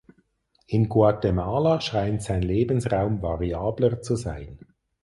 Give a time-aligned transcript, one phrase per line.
[0.65, 4.57] In Guatemala scheint sein Lebensraum variabler zu sein.